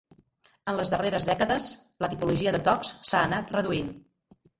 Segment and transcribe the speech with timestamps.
[0.71, 1.67] En les darreres dècades,
[2.05, 3.93] la tipologia de tocs s'ha anat reduint.